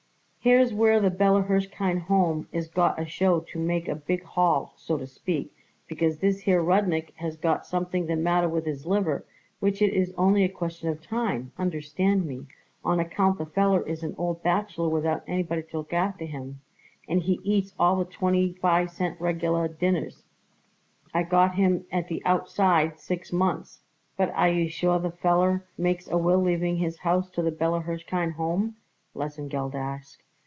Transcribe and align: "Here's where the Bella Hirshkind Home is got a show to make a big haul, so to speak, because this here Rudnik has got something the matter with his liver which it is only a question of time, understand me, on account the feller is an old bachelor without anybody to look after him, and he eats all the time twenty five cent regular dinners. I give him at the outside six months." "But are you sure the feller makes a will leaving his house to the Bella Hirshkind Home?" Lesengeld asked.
"Here's 0.43 0.73
where 0.73 0.99
the 0.99 1.11
Bella 1.11 1.43
Hirshkind 1.43 2.01
Home 2.05 2.47
is 2.51 2.67
got 2.67 2.99
a 2.99 3.05
show 3.05 3.41
to 3.41 3.59
make 3.59 3.87
a 3.87 3.93
big 3.93 4.23
haul, 4.23 4.73
so 4.75 4.97
to 4.97 5.05
speak, 5.05 5.53
because 5.87 6.17
this 6.17 6.39
here 6.41 6.63
Rudnik 6.63 7.13
has 7.17 7.37
got 7.37 7.63
something 7.63 8.07
the 8.07 8.15
matter 8.15 8.49
with 8.49 8.65
his 8.65 8.87
liver 8.87 9.23
which 9.59 9.83
it 9.83 9.93
is 9.93 10.11
only 10.17 10.43
a 10.43 10.49
question 10.49 10.89
of 10.89 10.99
time, 10.99 11.51
understand 11.59 12.25
me, 12.25 12.47
on 12.83 12.99
account 12.99 13.37
the 13.37 13.45
feller 13.45 13.85
is 13.87 14.01
an 14.01 14.15
old 14.17 14.41
bachelor 14.41 14.89
without 14.89 15.23
anybody 15.27 15.61
to 15.61 15.77
look 15.77 15.93
after 15.93 16.25
him, 16.25 16.59
and 17.07 17.21
he 17.21 17.39
eats 17.43 17.75
all 17.77 17.95
the 17.95 18.03
time 18.05 18.13
twenty 18.13 18.53
five 18.53 18.89
cent 18.89 19.21
regular 19.21 19.67
dinners. 19.67 20.23
I 21.13 21.21
give 21.21 21.51
him 21.53 21.85
at 21.91 22.07
the 22.07 22.25
outside 22.25 22.97
six 22.99 23.31
months." 23.31 23.83
"But 24.17 24.31
are 24.31 24.49
you 24.49 24.69
sure 24.69 24.97
the 24.97 25.11
feller 25.11 25.65
makes 25.77 26.09
a 26.09 26.17
will 26.17 26.41
leaving 26.41 26.77
his 26.77 26.97
house 26.97 27.29
to 27.29 27.43
the 27.43 27.51
Bella 27.51 27.83
Hirshkind 27.83 28.33
Home?" 28.33 28.77
Lesengeld 29.13 29.75
asked. 29.75 30.23